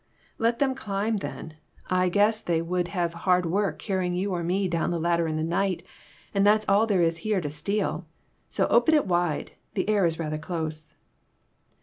[0.39, 1.57] "Let them climb, then.
[1.87, 2.95] I guess they would PERTURBATIONS.
[2.97, 5.83] /I have hard work carrying you or me down a ladder in the night,
[6.33, 8.07] and that's all there is here to steal.
[8.49, 9.51] So open it wide.
[9.75, 10.95] The air is rather close."